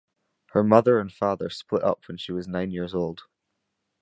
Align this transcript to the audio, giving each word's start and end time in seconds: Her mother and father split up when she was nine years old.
Her 0.53 0.63
mother 0.63 0.97
and 0.99 1.13
father 1.13 1.51
split 1.51 1.83
up 1.83 2.07
when 2.07 2.17
she 2.17 2.31
was 2.31 2.47
nine 2.47 2.71
years 2.71 2.95
old. 2.95 3.25